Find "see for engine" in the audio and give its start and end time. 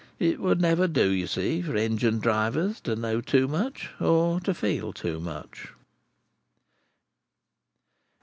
1.27-2.17